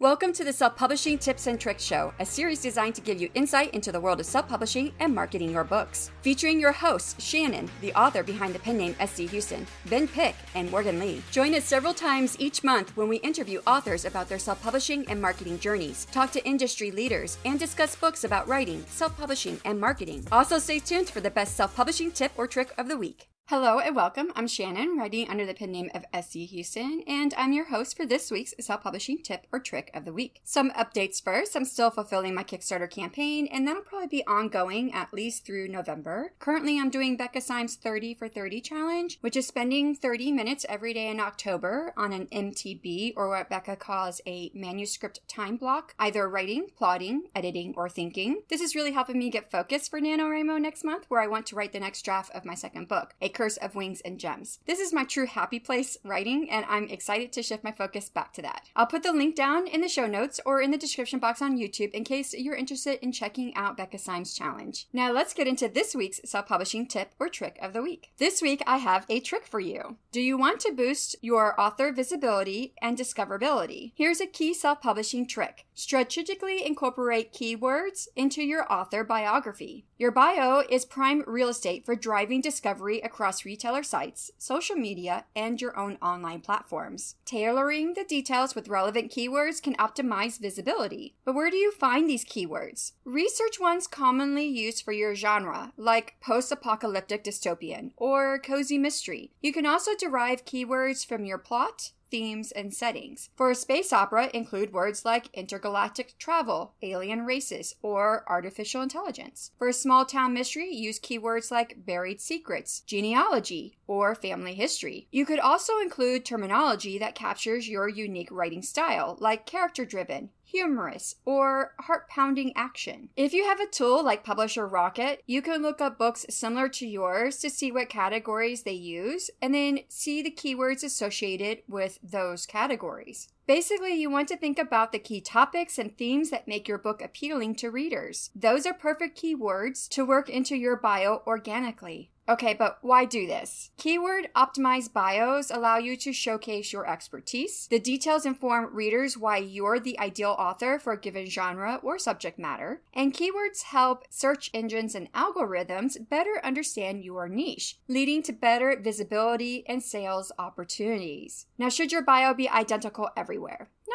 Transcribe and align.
Welcome 0.00 0.32
to 0.32 0.44
the 0.44 0.52
Self 0.54 0.76
Publishing 0.76 1.18
Tips 1.18 1.46
and 1.46 1.60
Tricks 1.60 1.84
Show, 1.84 2.14
a 2.18 2.24
series 2.24 2.62
designed 2.62 2.94
to 2.94 3.02
give 3.02 3.20
you 3.20 3.28
insight 3.34 3.74
into 3.74 3.92
the 3.92 4.00
world 4.00 4.18
of 4.18 4.24
self 4.24 4.48
publishing 4.48 4.94
and 4.98 5.14
marketing 5.14 5.50
your 5.50 5.62
books. 5.62 6.10
Featuring 6.22 6.58
your 6.58 6.72
hosts, 6.72 7.22
Shanon, 7.22 7.68
the 7.82 7.92
author 7.92 8.22
behind 8.22 8.54
the 8.54 8.60
pen 8.60 8.78
name 8.78 8.96
S.D. 8.98 9.26
Huston, 9.26 9.66
Ben 9.90 10.08
Pick, 10.08 10.36
and 10.54 10.70
Morgan 10.70 10.98
Lee. 10.98 11.22
Join 11.30 11.54
us 11.54 11.66
several 11.66 11.92
times 11.92 12.34
each 12.40 12.64
month 12.64 12.96
when 12.96 13.10
we 13.10 13.18
interview 13.18 13.60
authors 13.66 14.06
about 14.06 14.26
their 14.26 14.38
self 14.38 14.62
publishing 14.62 15.06
and 15.10 15.20
marketing 15.20 15.58
journeys, 15.58 16.06
talk 16.06 16.32
to 16.32 16.42
industry 16.46 16.90
leaders, 16.90 17.36
and 17.44 17.58
discuss 17.58 17.94
books 17.94 18.24
about 18.24 18.48
writing, 18.48 18.82
self 18.86 19.14
publishing, 19.18 19.60
and 19.66 19.78
marketing. 19.78 20.26
Also, 20.32 20.58
stay 20.58 20.78
tuned 20.78 21.10
for 21.10 21.20
the 21.20 21.30
best 21.30 21.56
self 21.56 21.76
publishing 21.76 22.10
tip 22.10 22.32
or 22.38 22.46
trick 22.46 22.72
of 22.78 22.88
the 22.88 22.96
week. 22.96 23.28
Hello 23.50 23.80
and 23.80 23.96
welcome. 23.96 24.30
I'm 24.36 24.46
Shanon, 24.46 24.96
writing 24.96 25.28
under 25.28 25.44
the 25.44 25.54
pen 25.54 25.72
name 25.72 25.90
of 25.92 26.04
S.D. 26.12 26.48
Huston, 26.56 27.02
and 27.08 27.34
I'm 27.36 27.52
your 27.52 27.64
host 27.64 27.96
for 27.96 28.06
this 28.06 28.30
week's 28.30 28.54
self 28.60 28.84
publishing 28.84 29.24
tip 29.24 29.48
or 29.50 29.58
trick 29.58 29.90
of 29.92 30.04
the 30.04 30.12
week. 30.12 30.40
Some 30.44 30.70
updates 30.70 31.20
first. 31.20 31.56
I'm 31.56 31.64
still 31.64 31.90
fulfilling 31.90 32.32
my 32.32 32.44
Kickstarter 32.44 32.88
campaign, 32.88 33.48
and 33.50 33.66
that'll 33.66 33.82
probably 33.82 34.06
be 34.06 34.24
ongoing 34.24 34.94
at 34.94 35.12
least 35.12 35.44
through 35.44 35.66
November. 35.66 36.32
Currently, 36.38 36.78
I'm 36.78 36.90
doing 36.90 37.16
Becca 37.16 37.40
Syme's 37.40 37.74
30 37.74 38.14
for 38.14 38.28
30 38.28 38.60
challenge, 38.60 39.18
which 39.20 39.36
is 39.36 39.48
spending 39.48 39.96
30 39.96 40.30
minutes 40.30 40.64
every 40.68 40.94
day 40.94 41.08
in 41.08 41.18
October 41.18 41.92
on 41.96 42.12
an 42.12 42.26
MTB, 42.26 43.14
or 43.16 43.30
what 43.30 43.50
Becca 43.50 43.74
calls 43.74 44.20
a 44.28 44.52
manuscript 44.54 45.26
time 45.26 45.56
block, 45.56 45.96
either 45.98 46.28
writing, 46.28 46.68
plotting, 46.78 47.24
editing, 47.34 47.74
or 47.76 47.88
thinking. 47.88 48.42
This 48.48 48.60
is 48.60 48.76
really 48.76 48.92
helping 48.92 49.18
me 49.18 49.28
get 49.28 49.50
focused 49.50 49.90
for 49.90 50.00
NaNoWriMo 50.00 50.60
next 50.60 50.84
month, 50.84 51.06
where 51.08 51.20
I 51.20 51.26
want 51.26 51.46
to 51.46 51.56
write 51.56 51.72
the 51.72 51.80
next 51.80 52.02
draft 52.02 52.30
of 52.32 52.44
my 52.44 52.54
second 52.54 52.86
book. 52.86 53.14
A 53.20 53.39
Curse 53.40 53.56
of 53.56 53.74
Wings 53.74 54.02
and 54.02 54.20
Gems. 54.20 54.58
This 54.66 54.80
is 54.80 54.92
my 54.92 55.04
true 55.04 55.24
happy 55.24 55.58
place 55.58 55.96
writing, 56.04 56.50
and 56.50 56.66
I'm 56.68 56.88
excited 56.88 57.32
to 57.32 57.42
shift 57.42 57.64
my 57.64 57.72
focus 57.72 58.10
back 58.10 58.34
to 58.34 58.42
that. 58.42 58.66
I'll 58.76 58.84
put 58.84 59.02
the 59.02 59.14
link 59.14 59.34
down 59.34 59.66
in 59.66 59.80
the 59.80 59.88
show 59.88 60.06
notes 60.06 60.40
or 60.44 60.60
in 60.60 60.72
the 60.72 60.76
description 60.76 61.20
box 61.20 61.40
on 61.40 61.56
YouTube 61.56 61.92
in 61.92 62.04
case 62.04 62.34
you're 62.34 62.54
interested 62.54 63.02
in 63.02 63.12
checking 63.12 63.56
out 63.56 63.78
Becca 63.78 63.96
Syme's 63.96 64.34
challenge. 64.34 64.88
Now 64.92 65.10
let's 65.10 65.32
get 65.32 65.46
into 65.46 65.70
this 65.70 65.94
week's 65.94 66.20
self 66.22 66.48
publishing 66.48 66.86
tip 66.86 67.14
or 67.18 67.30
trick 67.30 67.58
of 67.62 67.72
the 67.72 67.80
week. 67.80 68.10
This 68.18 68.42
week 68.42 68.62
I 68.66 68.76
have 68.76 69.06
a 69.08 69.20
trick 69.20 69.46
for 69.46 69.58
you. 69.58 69.96
Do 70.12 70.20
you 70.20 70.36
want 70.36 70.60
to 70.60 70.72
boost 70.72 71.16
your 71.22 71.58
author 71.58 71.92
visibility 71.92 72.74
and 72.82 72.98
discoverability? 72.98 73.92
Here's 73.94 74.20
a 74.20 74.26
key 74.26 74.52
self 74.52 74.82
publishing 74.82 75.26
trick 75.26 75.64
strategically 75.80 76.66
incorporate 76.66 77.32
keywords 77.32 78.06
into 78.14 78.42
your 78.42 78.70
author 78.70 79.02
biography. 79.02 79.86
Your 79.96 80.10
bio 80.10 80.62
is 80.68 80.84
prime 80.84 81.24
real 81.26 81.48
estate 81.48 81.86
for 81.86 81.94
driving 81.94 82.42
discovery 82.42 83.00
across 83.00 83.19
retailer 83.44 83.82
sites, 83.82 84.30
social 84.38 84.76
media, 84.76 85.26
and 85.36 85.60
your 85.60 85.78
own 85.78 85.98
online 86.02 86.40
platforms. 86.40 87.16
Tailoring 87.24 87.94
the 87.94 88.04
details 88.04 88.54
with 88.54 88.68
relevant 88.68 89.12
keywords 89.12 89.62
can 89.62 89.74
optimize 89.76 90.40
visibility. 90.40 91.14
But 91.24 91.34
where 91.34 91.50
do 91.50 91.56
you 91.56 91.70
find 91.70 92.08
these 92.08 92.24
keywords? 92.24 92.92
Research 93.04 93.60
ones 93.60 93.86
commonly 93.86 94.46
used 94.46 94.82
for 94.82 94.92
your 94.92 95.14
genre, 95.14 95.72
like 95.76 96.16
post 96.20 96.50
apocalyptic 96.50 97.22
dystopian 97.22 97.92
or 97.96 98.38
cozy 98.38 98.78
mystery. 98.78 99.30
You 99.40 99.52
can 99.52 99.66
also 99.66 99.92
derive 99.98 100.44
keywords 100.44 101.06
from 101.06 101.24
your 101.24 101.38
plot, 101.38 101.92
themes, 102.10 102.52
and 102.52 102.74
settings. 102.74 103.30
For 103.36 103.50
a 103.50 103.54
space 103.54 103.92
opera, 103.92 104.30
include 104.34 104.72
words 104.72 105.04
like 105.04 105.28
intergalactic 105.32 106.18
travel, 106.18 106.74
alien 106.82 107.24
races, 107.24 107.74
or 107.82 108.24
artificial 108.28 108.82
intelligence. 108.82 109.52
For 109.58 109.68
a 109.68 109.72
small 109.72 110.04
town 110.04 110.34
mystery, 110.34 110.72
use 110.74 110.98
keywords 110.98 111.50
like 111.50 111.86
buried 111.86 112.20
secrets, 112.20 112.80
genealogy, 112.80 113.78
or 113.86 114.14
family 114.14 114.54
history. 114.54 115.08
You 115.10 115.24
could 115.24 115.38
also 115.38 115.78
include 115.78 116.24
terminology 116.24 116.98
that 116.98 117.14
captures 117.14 117.68
your 117.68 117.88
unique 117.88 118.30
writing 118.30 118.62
style, 118.62 119.16
like 119.20 119.46
character 119.46 119.84
driven, 119.84 120.30
humorous, 120.50 121.16
or 121.24 121.74
heart 121.80 122.08
pounding 122.08 122.52
action. 122.56 123.08
If 123.16 123.32
you 123.32 123.44
have 123.44 123.60
a 123.60 123.66
tool 123.66 124.04
like 124.04 124.24
Publisher 124.24 124.66
Rocket, 124.66 125.22
you 125.26 125.42
can 125.42 125.62
look 125.62 125.80
up 125.80 125.98
books 125.98 126.26
similar 126.28 126.68
to 126.70 126.86
yours 126.86 127.38
to 127.38 127.50
see 127.50 127.70
what 127.72 127.88
categories 127.88 128.62
they 128.62 128.72
use 128.72 129.30
and 129.40 129.54
then 129.54 129.80
see 129.88 130.22
the 130.22 130.30
keywords 130.30 130.84
associated 130.84 131.62
with 131.68 131.98
those 132.02 132.46
categories. 132.46 133.28
Basically, 133.50 133.94
you 133.94 134.08
want 134.08 134.28
to 134.28 134.36
think 134.36 134.60
about 134.60 134.92
the 134.92 135.00
key 135.00 135.20
topics 135.20 135.76
and 135.76 135.98
themes 135.98 136.30
that 136.30 136.46
make 136.46 136.68
your 136.68 136.78
book 136.78 137.02
appealing 137.02 137.56
to 137.56 137.68
readers. 137.68 138.30
Those 138.32 138.64
are 138.64 138.72
perfect 138.72 139.20
keywords 139.20 139.88
to 139.88 140.04
work 140.04 140.28
into 140.28 140.54
your 140.54 140.76
bio 140.76 141.22
organically. 141.26 142.12
Okay, 142.30 142.54
but 142.54 142.78
why 142.80 143.06
do 143.06 143.26
this? 143.26 143.72
Keyword 143.76 144.28
optimized 144.36 144.92
bios 144.92 145.50
allow 145.50 145.78
you 145.78 145.96
to 145.96 146.12
showcase 146.12 146.72
your 146.72 146.88
expertise. 146.88 147.66
The 147.68 147.80
details 147.80 148.24
inform 148.24 148.72
readers 148.72 149.18
why 149.18 149.38
you're 149.38 149.80
the 149.80 149.98
ideal 149.98 150.36
author 150.38 150.78
for 150.78 150.92
a 150.92 151.00
given 151.00 151.26
genre 151.26 151.80
or 151.82 151.98
subject 151.98 152.38
matter. 152.38 152.82
And 152.94 153.12
keywords 153.12 153.62
help 153.62 154.04
search 154.10 154.48
engines 154.54 154.94
and 154.94 155.12
algorithms 155.12 156.08
better 156.08 156.40
understand 156.44 157.02
your 157.02 157.28
niche, 157.28 157.78
leading 157.88 158.22
to 158.22 158.32
better 158.32 158.78
visibility 158.80 159.64
and 159.66 159.82
sales 159.82 160.30
opportunities. 160.38 161.46
Now, 161.58 161.68
should 161.68 161.90
your 161.90 162.02
bio 162.02 162.32
be 162.32 162.48
identical 162.48 163.10
everywhere? 163.16 163.39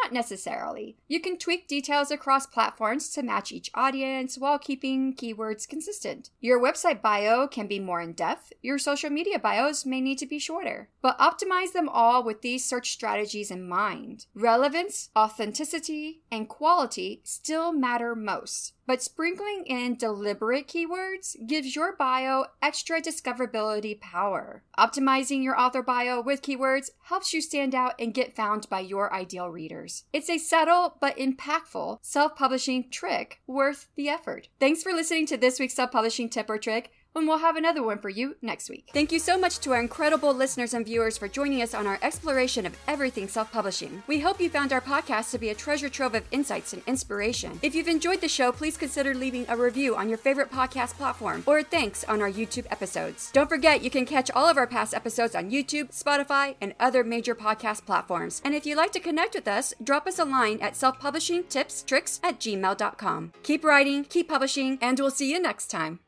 Not 0.04 0.12
necessarily. 0.12 0.98
You 1.08 1.20
can 1.20 1.38
tweak 1.38 1.68
details 1.68 2.12
across 2.12 2.46
platforms 2.46 3.10
to 3.12 3.24
match 3.24 3.52
each 3.52 3.72
audience 3.74 4.38
while 4.38 4.60
keeping 4.60 5.16
keywords 5.16 5.68
consistent. 5.68 6.30
Your 6.42 6.62
website 6.62 7.02
bio 7.02 7.48
can 7.48 7.68
be 7.68 7.80
more 7.80 8.02
in 8.02 8.14
depth, 8.14 8.52
your 8.62 8.78
social 8.78 9.10
media 9.10 9.40
bios 9.40 9.86
may 9.86 10.02
need 10.02 10.18
to 10.20 10.26
be 10.26 10.38
shorter, 10.38 10.90
but 11.02 11.18
optimize 11.18 11.72
them 11.72 11.90
all 11.90 12.24
with 12.24 12.42
these 12.42 12.66
search 12.66 12.92
strategies 12.92 13.50
in 13.52 13.68
mind. 13.68 14.26
Relevance, 14.34 15.10
authenticity, 15.16 16.22
and 16.32 16.50
quality 16.50 17.22
still 17.24 17.72
matter 17.72 18.16
most. 18.16 18.74
But 18.88 19.02
sprinkling 19.02 19.64
in 19.66 19.96
deliberate 19.96 20.68
keywords 20.68 21.36
gives 21.48 21.76
your 21.76 21.96
bio 21.96 22.46
extra 22.62 23.02
discoverability 23.02 24.00
power. 24.00 24.64
Optimizing 24.78 25.44
your 25.44 25.60
author 25.60 25.82
bio 25.82 26.22
with 26.22 26.44
keywords 26.44 26.92
helps 27.04 27.34
you 27.34 27.42
stand 27.42 27.74
out 27.74 27.96
and 28.00 28.14
get 28.14 28.36
found 28.36 28.70
by 28.70 28.82
your 28.82 29.14
ideal 29.14 29.50
readers. 29.50 30.04
It's 30.14 30.30
a 30.30 30.38
subtle 30.38 30.98
but 31.02 31.18
impactful 31.18 32.00
self 32.02 32.36
publishing 32.36 32.90
trick 32.90 33.42
worth 33.48 33.88
the 33.96 34.10
effort. 34.10 34.50
Thanks 34.60 34.84
for 34.84 34.92
listening 34.92 35.26
to 35.28 35.38
this 35.38 35.60
week's 35.60 35.74
self 35.74 35.92
publishing 35.92 36.30
tip 36.30 36.50
or 36.50 36.60
trick 36.60 36.92
and 37.16 37.28
we'll 37.28 37.38
have 37.38 37.56
another 37.56 37.84
one 37.84 37.98
for 37.98 38.10
you 38.10 38.36
next 38.42 38.70
week. 38.70 38.90
Thank 38.94 39.12
you 39.12 39.20
so 39.20 39.38
much 39.38 39.60
to 39.60 39.74
our 39.74 39.80
incredible 39.80 40.34
listeners 40.34 40.74
and 40.74 40.86
viewers 40.86 41.18
for 41.18 41.28
joining 41.28 41.62
us 41.62 41.74
on 41.74 41.88
our 41.88 42.00
exploration 42.02 42.66
of 42.66 42.78
everything 42.88 43.28
self 43.28 43.52
publishing. 43.52 44.04
We 44.08 44.20
hope 44.20 44.40
you 44.42 44.50
found 44.50 44.74
our 44.74 44.82
podcast 44.82 45.32
to 45.32 45.38
be 45.38 45.50
a 45.50 45.56
treasure 45.56 45.90
trove 45.90 46.16
of 46.16 46.24
insights 46.32 46.74
and 46.74 46.82
inspiration. 46.88 47.60
If 47.62 47.76
you've 47.76 47.88
enjoyed 47.88 48.22
the 48.22 48.28
show, 48.28 48.52
please 48.52 48.78
consider 48.78 49.14
leaving 49.14 49.46
a 49.48 49.58
review 49.58 49.96
on 49.96 50.10
your 50.10 50.18
favorite 50.18 50.52
podcast 50.52 50.94
platform 50.94 51.44
or 51.46 51.64
thanks 51.64 52.04
on 52.04 52.22
our 52.22 52.32
YouTube 52.32 52.66
episodes. 52.72 53.32
Don't 53.32 53.50
forget, 53.50 53.84
you 53.84 53.90
can 53.90 54.06
catch 54.06 54.32
all 54.32 54.48
of 54.48 54.58
our 54.58 54.68
past 54.68 54.94
episodes 54.94 55.36
on 55.36 55.52
YouTube, 55.52 55.92
Spotify, 55.92 56.56
and 56.62 56.74
other 56.80 57.04
major 57.04 57.36
podcast 57.36 57.86
platforms. 57.86 58.42
And 58.44 58.54
if 58.54 58.66
you'd 58.66 58.78
like 58.78 58.92
to 58.94 59.00
connect 59.00 59.36
with 59.36 59.48
us, 59.48 59.74
drop 59.84 60.08
us 60.08 60.20
a 60.20 60.26
line 60.26 60.60
at 60.62 60.76
self-publishing 60.76 61.46
tips 61.46 61.84
tricks 61.84 62.20
at 62.24 62.40
gmail.com. 62.40 63.32
Keep 63.44 63.64
writing, 63.64 64.04
keep 64.04 64.30
publishing, 64.30 64.78
and 64.82 65.00
we'll 65.00 65.12
see 65.12 65.32
you 65.32 65.40
next 65.40 65.68
time. 65.68 66.00